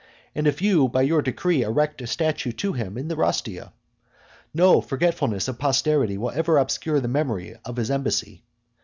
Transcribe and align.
And 0.33 0.47
if 0.47 0.63
you 0.63 0.87
by 0.87 1.03
your 1.03 1.21
decree 1.21 1.61
erect 1.61 2.01
a 2.01 2.07
statue 2.07 2.51
to 2.53 2.73
him 2.73 2.97
in 2.97 3.07
the 3.07 3.15
rostia, 3.15 3.71
no 4.51 4.81
forgetfulness 4.81 5.47
of 5.47 5.59
posterity 5.59 6.17
will 6.17 6.31
ever 6.31 6.57
obscure 6.57 6.99
the 6.99 7.07
memory 7.07 7.55
of 7.63 7.75
his 7.75 7.91
embassy. 7.91 8.43